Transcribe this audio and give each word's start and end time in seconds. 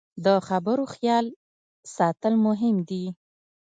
د 0.25 0.27
خبرو 0.47 0.83
خیال 0.95 1.25
ساتل 1.95 2.33
مهم 2.45 2.75
دي 2.89 3.03